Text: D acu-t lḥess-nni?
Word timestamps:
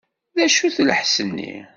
D 0.35 0.37
acu-t 0.45 0.77
lḥess-nni? 0.89 1.53